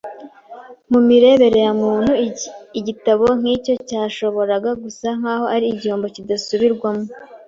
Mu 0.91 0.99
mirebere 1.07 1.59
ya 1.65 1.73
kimuntu 1.75 2.11
igitambo 2.79 3.25
nk'icyo 3.39 3.73
cyashoboraga 3.87 4.69
gusa 4.83 5.07
nk'aho 5.19 5.45
ari 5.55 5.65
igihombo 5.73 6.05
kidasubirwamo 6.15 7.05